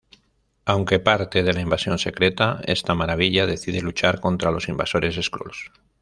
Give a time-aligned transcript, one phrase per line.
[0.65, 5.69] Aunque parte de la invasión secreta, esta maravilla decide luchar contra los invasores Skrulls.